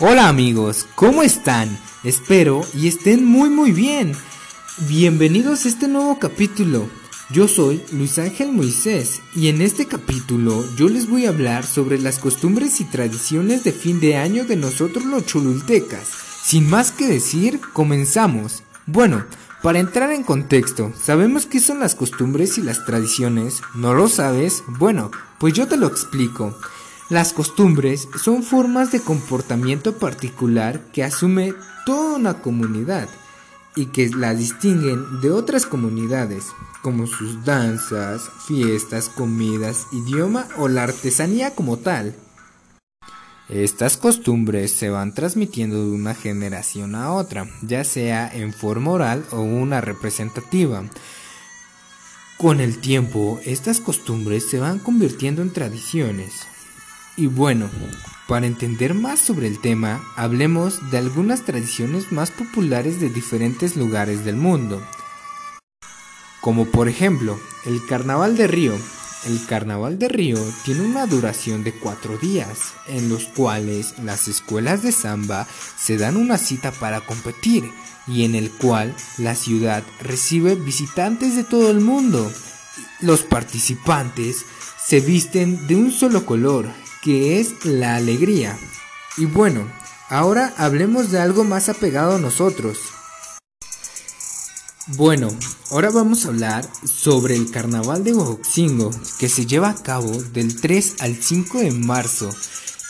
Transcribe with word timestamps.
Hola 0.00 0.28
amigos, 0.28 0.88
¿cómo 0.96 1.22
están? 1.22 1.78
Espero 2.02 2.62
y 2.74 2.88
estén 2.88 3.24
muy 3.24 3.48
muy 3.48 3.70
bien. 3.70 4.12
Bienvenidos 4.88 5.64
a 5.64 5.68
este 5.68 5.86
nuevo 5.86 6.18
capítulo. 6.18 6.88
Yo 7.30 7.46
soy 7.46 7.80
Luis 7.92 8.18
Ángel 8.18 8.50
Moisés 8.50 9.22
y 9.36 9.46
en 9.46 9.62
este 9.62 9.86
capítulo 9.86 10.64
yo 10.74 10.88
les 10.88 11.08
voy 11.08 11.26
a 11.26 11.28
hablar 11.28 11.64
sobre 11.64 12.00
las 12.00 12.18
costumbres 12.18 12.80
y 12.80 12.86
tradiciones 12.86 13.62
de 13.62 13.70
fin 13.70 14.00
de 14.00 14.16
año 14.16 14.44
de 14.44 14.56
nosotros 14.56 15.04
los 15.04 15.26
cholultecas. 15.26 16.08
Sin 16.42 16.68
más 16.68 16.90
que 16.90 17.06
decir, 17.06 17.60
comenzamos. 17.72 18.64
Bueno, 18.86 19.24
para 19.62 19.78
entrar 19.78 20.10
en 20.10 20.24
contexto, 20.24 20.92
¿sabemos 21.00 21.46
qué 21.46 21.60
son 21.60 21.78
las 21.78 21.94
costumbres 21.94 22.58
y 22.58 22.62
las 22.62 22.84
tradiciones? 22.84 23.62
¿No 23.76 23.94
lo 23.94 24.08
sabes? 24.08 24.64
Bueno, 24.66 25.12
pues 25.38 25.54
yo 25.54 25.68
te 25.68 25.76
lo 25.76 25.86
explico. 25.86 26.58
Las 27.10 27.34
costumbres 27.34 28.08
son 28.22 28.42
formas 28.42 28.90
de 28.90 29.00
comportamiento 29.00 29.98
particular 29.98 30.80
que 30.90 31.04
asume 31.04 31.52
toda 31.84 32.16
una 32.16 32.40
comunidad 32.40 33.10
y 33.76 33.86
que 33.86 34.08
la 34.08 34.34
distinguen 34.34 35.20
de 35.20 35.30
otras 35.30 35.66
comunidades, 35.66 36.46
como 36.80 37.06
sus 37.06 37.44
danzas, 37.44 38.30
fiestas, 38.46 39.10
comidas, 39.10 39.86
idioma 39.92 40.48
o 40.56 40.68
la 40.68 40.84
artesanía 40.84 41.54
como 41.54 41.76
tal. 41.76 42.14
Estas 43.50 43.98
costumbres 43.98 44.72
se 44.72 44.88
van 44.88 45.12
transmitiendo 45.12 45.84
de 45.84 45.90
una 45.90 46.14
generación 46.14 46.94
a 46.94 47.12
otra, 47.12 47.46
ya 47.60 47.84
sea 47.84 48.30
en 48.32 48.54
forma 48.54 48.92
oral 48.92 49.26
o 49.30 49.40
una 49.40 49.82
representativa. 49.82 50.84
Con 52.38 52.60
el 52.60 52.78
tiempo, 52.78 53.38
estas 53.44 53.80
costumbres 53.80 54.48
se 54.48 54.58
van 54.58 54.78
convirtiendo 54.78 55.42
en 55.42 55.52
tradiciones, 55.52 56.46
y 57.16 57.26
bueno, 57.26 57.70
para 58.26 58.46
entender 58.46 58.94
más 58.94 59.20
sobre 59.20 59.46
el 59.46 59.60
tema, 59.60 60.02
hablemos 60.16 60.90
de 60.90 60.98
algunas 60.98 61.42
tradiciones 61.42 62.10
más 62.10 62.30
populares 62.30 63.00
de 63.00 63.10
diferentes 63.10 63.76
lugares 63.76 64.24
del 64.24 64.36
mundo. 64.36 64.82
Como 66.40 66.66
por 66.66 66.88
ejemplo, 66.88 67.38
el 67.66 67.84
Carnaval 67.86 68.36
de 68.36 68.46
Río. 68.46 68.74
El 69.26 69.44
Carnaval 69.46 69.98
de 69.98 70.08
Río 70.08 70.38
tiene 70.64 70.82
una 70.82 71.06
duración 71.06 71.64
de 71.64 71.72
cuatro 71.72 72.18
días, 72.18 72.74
en 72.88 73.08
los 73.08 73.24
cuales 73.24 73.94
las 74.02 74.28
escuelas 74.28 74.82
de 74.82 74.92
samba 74.92 75.46
se 75.78 75.96
dan 75.96 76.16
una 76.16 76.36
cita 76.36 76.72
para 76.72 77.00
competir 77.00 77.64
y 78.06 78.24
en 78.24 78.34
el 78.34 78.50
cual 78.50 78.94
la 79.16 79.34
ciudad 79.34 79.82
recibe 80.00 80.56
visitantes 80.56 81.36
de 81.36 81.44
todo 81.44 81.70
el 81.70 81.80
mundo. 81.80 82.30
Los 83.00 83.22
participantes 83.22 84.44
se 84.84 85.00
visten 85.00 85.66
de 85.66 85.76
un 85.76 85.90
solo 85.90 86.26
color 86.26 86.68
que 87.04 87.38
es 87.38 87.66
la 87.66 87.96
alegría. 87.96 88.58
Y 89.18 89.26
bueno, 89.26 89.70
ahora 90.08 90.54
hablemos 90.56 91.10
de 91.10 91.20
algo 91.20 91.44
más 91.44 91.68
apegado 91.68 92.16
a 92.16 92.18
nosotros. 92.18 92.78
Bueno, 94.96 95.28
ahora 95.70 95.90
vamos 95.90 96.24
a 96.24 96.28
hablar 96.28 96.66
sobre 96.84 97.36
el 97.36 97.50
carnaval 97.50 98.04
de 98.04 98.14
Huaxingo 98.14 98.90
que 99.18 99.28
se 99.28 99.44
lleva 99.44 99.68
a 99.70 99.82
cabo 99.82 100.10
del 100.10 100.58
3 100.58 100.96
al 101.00 101.14
5 101.16 101.58
de 101.58 101.70
marzo. 101.72 102.30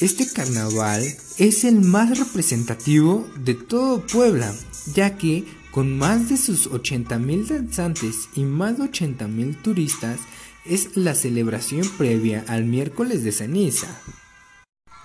Este 0.00 0.28
carnaval 0.28 1.04
es 1.38 1.64
el 1.64 1.80
más 1.80 2.18
representativo 2.18 3.28
de 3.36 3.54
todo 3.54 4.04
Puebla, 4.06 4.52
ya 4.92 5.16
que 5.16 5.44
con 5.70 5.96
más 5.96 6.28
de 6.28 6.36
sus 6.36 6.68
80.000 6.68 7.46
danzantes 7.46 8.28
y 8.34 8.42
más 8.42 8.78
de 8.78 8.84
80.000 8.84 9.62
turistas, 9.62 10.18
es 10.64 10.96
la 10.96 11.14
celebración 11.14 11.88
previa 11.96 12.44
al 12.48 12.64
miércoles 12.64 13.24
de 13.24 13.32
ceniza. 13.32 13.88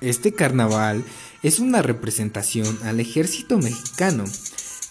Este 0.00 0.32
carnaval 0.32 1.04
es 1.42 1.58
una 1.58 1.82
representación 1.82 2.78
al 2.82 3.00
ejército 3.00 3.58
mexicano. 3.58 4.24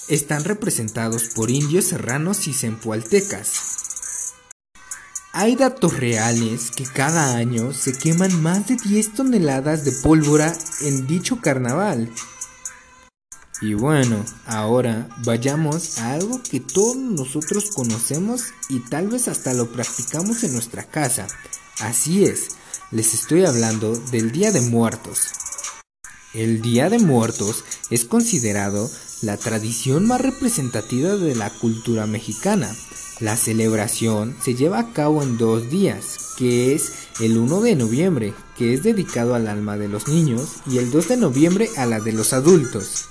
Están 0.07 0.43
representados 0.43 1.29
por 1.35 1.51
indios 1.51 1.85
serranos 1.85 2.47
y 2.47 2.53
zempoaltecas. 2.53 4.33
Hay 5.33 5.55
datos 5.55 5.97
reales 5.97 6.71
que 6.71 6.83
cada 6.83 7.35
año 7.37 7.73
se 7.73 7.97
queman 7.97 8.41
más 8.41 8.67
de 8.67 8.75
10 8.75 9.13
toneladas 9.13 9.85
de 9.85 9.93
pólvora 10.03 10.53
en 10.81 11.07
dicho 11.07 11.39
carnaval 11.39 12.09
y 13.61 13.75
bueno, 13.75 14.25
ahora 14.47 15.07
vayamos 15.23 15.99
a 15.99 16.13
algo 16.13 16.41
que 16.41 16.59
todos 16.59 16.97
nosotros 16.97 17.69
conocemos 17.75 18.45
y 18.69 18.79
tal 18.79 19.07
vez 19.07 19.27
hasta 19.27 19.53
lo 19.53 19.71
practicamos 19.71 20.43
en 20.43 20.53
nuestra 20.53 20.83
casa. 20.83 21.27
Así 21.79 22.25
es, 22.25 22.47
les 22.89 23.13
estoy 23.13 23.45
hablando 23.45 23.95
del 23.95 24.31
Día 24.31 24.51
de 24.51 24.61
Muertos. 24.61 25.31
El 26.33 26.61
Día 26.63 26.89
de 26.89 26.97
Muertos 26.97 27.63
es 27.91 28.03
considerado 28.05 28.89
la 29.21 29.37
tradición 29.37 30.07
más 30.07 30.21
representativa 30.21 31.15
de 31.15 31.35
la 31.35 31.51
cultura 31.51 32.07
mexicana. 32.07 32.73
La 33.19 33.37
celebración 33.37 34.35
se 34.43 34.55
lleva 34.55 34.79
a 34.79 34.93
cabo 34.93 35.21
en 35.21 35.37
dos 35.37 35.69
días, 35.69 36.33
que 36.35 36.73
es 36.73 36.93
el 37.19 37.37
1 37.37 37.61
de 37.61 37.75
noviembre, 37.75 38.33
que 38.57 38.73
es 38.73 38.81
dedicado 38.81 39.35
al 39.35 39.47
alma 39.47 39.77
de 39.77 39.87
los 39.87 40.07
niños, 40.07 40.55
y 40.65 40.79
el 40.79 40.89
2 40.89 41.09
de 41.09 41.17
noviembre 41.17 41.69
a 41.77 41.85
la 41.85 41.99
de 41.99 42.13
los 42.13 42.33
adultos. 42.33 43.05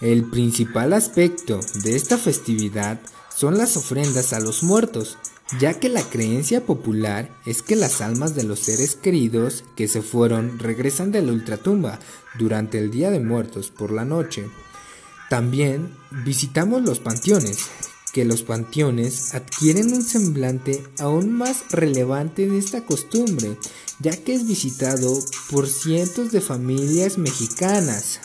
El 0.00 0.30
principal 0.30 0.92
aspecto 0.92 1.58
de 1.82 1.96
esta 1.96 2.18
festividad 2.18 3.00
son 3.34 3.58
las 3.58 3.76
ofrendas 3.76 4.32
a 4.32 4.38
los 4.38 4.62
muertos, 4.62 5.18
ya 5.58 5.74
que 5.74 5.88
la 5.88 6.04
creencia 6.04 6.64
popular 6.64 7.36
es 7.46 7.62
que 7.62 7.74
las 7.74 8.00
almas 8.00 8.36
de 8.36 8.44
los 8.44 8.60
seres 8.60 8.94
queridos 8.94 9.64
que 9.74 9.88
se 9.88 10.02
fueron 10.02 10.60
regresan 10.60 11.10
de 11.10 11.22
la 11.22 11.32
ultratumba 11.32 11.98
durante 12.38 12.78
el 12.78 12.92
Día 12.92 13.10
de 13.10 13.18
Muertos 13.18 13.70
por 13.70 13.90
la 13.90 14.04
noche. 14.04 14.48
También 15.30 15.92
visitamos 16.24 16.82
los 16.82 17.00
panteones, 17.00 17.58
que 18.12 18.24
los 18.24 18.42
panteones 18.42 19.34
adquieren 19.34 19.92
un 19.92 20.02
semblante 20.02 20.86
aún 21.00 21.32
más 21.32 21.72
relevante 21.72 22.48
de 22.48 22.58
esta 22.58 22.84
costumbre, 22.84 23.58
ya 23.98 24.16
que 24.16 24.34
es 24.34 24.46
visitado 24.46 25.18
por 25.50 25.66
cientos 25.66 26.30
de 26.30 26.40
familias 26.40 27.18
mexicanas. 27.18 28.20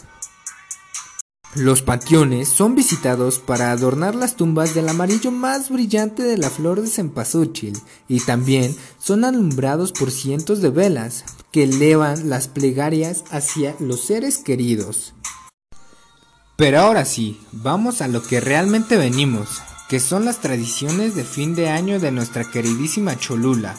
Los 1.56 1.84
panteones 1.84 2.50
son 2.50 2.74
visitados 2.74 3.38
para 3.38 3.72
adornar 3.72 4.16
las 4.16 4.36
tumbas 4.36 4.74
del 4.74 4.90
amarillo 4.90 5.30
más 5.30 5.69
brillante 5.69 6.24
de 6.24 6.40
la 6.40 6.50
flor 6.50 6.81
de 6.81 6.88
cempasúchil 6.88 7.78
y 8.08 8.22
también 8.22 8.75
son 8.97 9.24
alumbrados 9.24 9.92
por 9.92 10.09
cientos 10.09 10.62
de 10.62 10.72
velas 10.72 11.24
que 11.52 11.66
elevan 11.66 12.28
las 12.28 12.47
plegarias 12.47 13.24
hacia 13.30 13.75
los 13.80 14.02
seres 14.02 14.40
queridos. 14.40 15.13
Pero 16.56 16.80
ahora 16.80 17.06
sí, 17.06 17.40
vamos 17.52 18.02
a 18.02 18.08
lo 18.08 18.24
que 18.24 18.40
realmente 18.40 18.97
venimos, 18.97 19.62
que 19.90 20.00
son 20.00 20.25
las 20.25 20.40
tradiciones 20.40 21.13
de 21.13 21.24
fin 21.24 21.53
de 21.53 21.69
año 21.69 22.00
de 22.00 22.12
nuestra 22.12 22.50
queridísima 22.50 23.19
Cholula. 23.19 23.75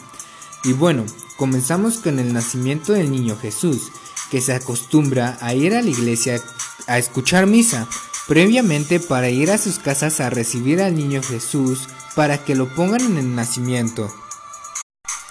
Y 0.63 0.71
bueno, 0.71 1.05
comenzamos 1.35 1.97
con 1.97 2.19
el 2.19 2.31
nacimiento 2.31 2.93
del 2.93 3.11
niño 3.11 3.35
Jesús, 3.35 3.91
que 4.31 4.39
se 4.39 4.53
acostumbra 4.53 5.37
a 5.41 5.53
ir 5.53 5.75
a 5.75 5.81
la 5.81 5.89
iglesia 5.89 6.41
a 6.87 6.97
escuchar 6.97 7.47
misa, 7.47 7.87
previamente 8.27 8.99
para 8.99 9.29
ir 9.29 9.51
a 9.51 9.57
sus 9.57 9.79
casas 9.79 10.19
a 10.19 10.29
recibir 10.29 10.81
al 10.81 10.95
niño 10.95 11.21
Jesús 11.21 11.87
para 12.15 12.43
que 12.43 12.55
lo 12.55 12.73
pongan 12.73 13.01
en 13.01 13.17
el 13.17 13.35
nacimiento. 13.35 14.11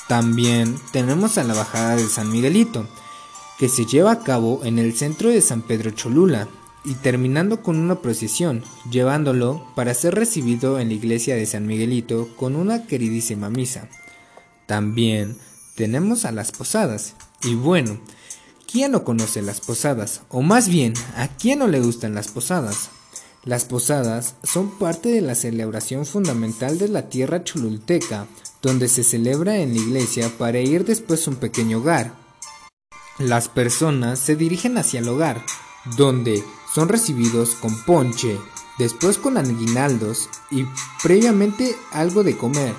También 0.09 0.78
tenemos 0.93 1.38
a 1.38 1.44
la 1.44 1.54
bajada 1.54 1.97
de 1.97 2.06
San 2.06 2.31
Miguelito, 2.31 2.87
que 3.59 3.69
se 3.69 3.87
lleva 3.87 4.12
a 4.12 4.21
cabo 4.21 4.60
en 4.65 4.78
el 4.78 4.97
centro 4.97 5.31
de 5.31 5.41
San 5.41 5.62
Pedro 5.62 5.91
Cholula, 5.91 6.49
y 6.84 6.94
terminando 6.97 7.62
con 7.62 7.78
una 7.78 8.03
procesión, 8.03 8.62
llevándolo 8.91 9.66
para 9.75 9.94
ser 9.94 10.15
recibido 10.15 10.78
en 10.78 10.88
la 10.88 10.94
iglesia 10.94 11.34
de 11.34 11.47
San 11.47 11.66
Miguelito 11.66 12.28
con 12.37 12.56
una 12.56 12.87
queridísima 12.87 13.49
misa. 13.49 13.88
También 14.66 15.38
tenemos 15.77 16.27
a 16.27 16.33
las 16.33 16.53
posadas, 16.53 17.15
y 17.43 17.54
bueno, 17.54 17.99
¿Quién 18.75 18.91
no 18.91 19.05
conoce 19.05 19.41
las 19.41 19.61
posadas? 19.61 20.23
O 20.31 20.43
más 20.43 20.69
bien, 20.69 20.95
¿a 21.15 21.28
quién 21.28 21.60
no 21.60 21.69
le 21.69 21.78
gustan 21.78 22.16
las 22.16 22.27
posadas? 22.27 22.89
Las 23.45 23.66
posadas 23.66 24.34
son 24.43 24.69
parte 24.81 25.10
de 25.10 25.21
la 25.21 25.37
celebración 25.37 26.04
fundamental 26.04 26.77
de 26.77 26.89
la 26.89 27.09
tierra 27.09 27.45
cholulteca, 27.45 28.27
donde 28.63 28.89
se 28.89 29.04
celebra 29.04 29.59
en 29.59 29.75
la 29.75 29.81
iglesia 29.81 30.28
para 30.39 30.59
ir 30.59 30.84
después 30.84 31.25
a 31.25 31.31
un 31.31 31.37
pequeño 31.37 31.78
hogar. 31.78 32.16
Las 33.21 33.48
personas 33.48 34.19
se 34.19 34.34
dirigen 34.34 34.77
hacia 34.77 34.98
el 34.98 35.09
hogar, 35.09 35.41
donde 35.97 36.43
son 36.75 36.89
recibidos 36.89 37.51
con 37.51 37.81
ponche, 37.84 38.41
después 38.77 39.19
con 39.19 39.37
aguinaldos 39.37 40.28
y 40.51 40.65
previamente 41.01 41.77
algo 41.93 42.25
de 42.25 42.37
comer. 42.37 42.75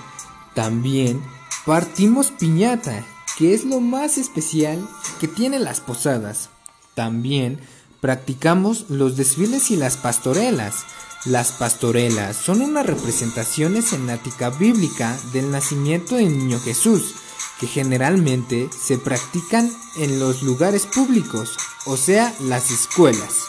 También 0.56 1.22
partimos 1.66 2.32
piñata, 2.32 3.06
que 3.38 3.54
es 3.54 3.66
lo 3.66 3.82
más 3.82 4.18
especial 4.18 4.88
que 5.20 5.28
tiene 5.28 5.60
las 5.60 5.82
posadas. 5.82 6.50
También 6.94 7.60
practicamos 8.02 8.86
los 8.90 9.18
desfiles 9.18 9.72
y 9.72 9.76
las 9.76 9.98
pastorelas. 9.98 10.86
Las 11.26 11.52
pastorelas 11.52 12.38
son 12.38 12.62
una 12.62 12.84
representación 12.84 13.76
escenática 13.76 14.52
bíblica 14.52 15.18
del 15.34 15.52
nacimiento 15.52 16.16
del 16.16 16.38
niño 16.38 16.60
Jesús. 16.60 17.16
que 17.60 17.68
generalmente 17.68 18.70
se 18.78 18.98
practican 18.98 19.72
en 19.96 20.20
los 20.20 20.44
lugares 20.44 20.86
públicos, 20.86 21.56
o 21.86 21.96
sea, 21.96 22.36
las 22.42 22.70
escuelas. 22.70 23.46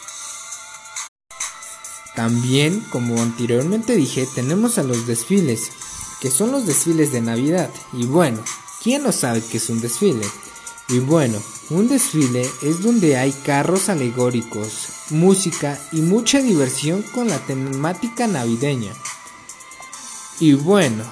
También, 2.15 2.87
como 2.93 3.21
anteriormente 3.21 3.97
dije, 3.97 4.29
tenemos 4.33 4.79
a 4.79 4.85
los 4.85 5.09
desfiles, 5.09 5.73
que 6.21 6.31
son 6.31 6.53
los 6.53 6.67
desfiles 6.67 7.11
de 7.11 7.21
Navidad. 7.21 7.69
Y 7.93 8.07
bueno, 8.07 8.45
¿quién 8.87 9.03
no 9.03 9.11
sabe 9.11 9.43
qué 9.43 9.57
es 9.57 9.69
un 9.69 9.81
desfile? 9.81 10.25
Y 10.89 11.01
bueno, 11.01 11.43
un 11.71 11.89
desfile 11.89 12.49
es 12.63 12.85
donde 12.85 13.17
hay 13.17 13.33
carros 13.33 13.89
alegóricos, 13.89 14.91
música 15.11 15.77
y 15.91 16.03
mucha 16.03 16.41
diversión 16.41 17.03
con 17.03 17.27
la 17.27 17.45
temática 17.47 18.29
navideña. 18.29 18.93
Y 20.39 20.53
bueno, 20.53 21.03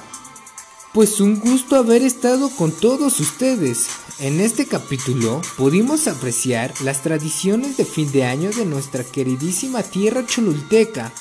pues 0.92 1.20
un 1.20 1.40
gusto 1.40 1.74
haber 1.74 2.02
estado 2.02 2.48
con 2.50 2.70
todos 2.70 3.18
ustedes. 3.18 3.88
En 4.20 4.40
este 4.40 4.66
capítulo 4.66 5.42
pudimos 5.56 6.06
apreciar 6.06 6.72
las 6.82 7.02
tradiciones 7.02 7.76
de 7.76 7.84
fin 7.84 8.12
de 8.12 8.24
año 8.24 8.50
de 8.50 8.66
nuestra 8.66 9.02
queridísima 9.02 9.82
tierra 9.82 10.24
cholulteca. 10.24 11.12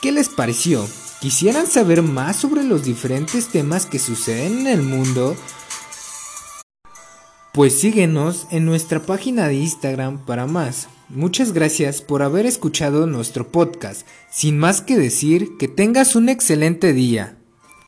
¿Qué 0.00 0.10
les 0.10 0.30
pareció? 0.30 0.88
¿Quisieran 1.24 1.66
saber 1.66 2.02
más 2.02 2.36
sobre 2.36 2.64
los 2.64 2.84
diferentes 2.84 3.48
temas 3.48 3.86
que 3.86 3.98
suceden 3.98 4.58
en 4.58 4.66
el 4.66 4.82
mundo? 4.82 5.34
Pues 7.54 7.80
síguenos 7.80 8.46
en 8.50 8.66
nuestra 8.66 9.00
página 9.00 9.48
de 9.48 9.54
Instagram 9.54 10.26
para 10.26 10.44
más. 10.44 10.88
Muchas 11.08 11.54
gracias 11.54 12.02
por 12.02 12.22
haber 12.22 12.44
escuchado 12.44 13.06
nuestro 13.06 13.50
podcast. 13.50 14.06
Sin 14.30 14.58
más 14.58 14.82
que 14.82 14.98
decir, 14.98 15.56
que 15.56 15.66
tengas 15.66 16.14
un 16.14 16.28
excelente 16.28 16.92
día. 16.92 17.38